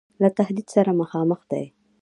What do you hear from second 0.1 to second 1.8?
له تهدید سره مخامخ دی.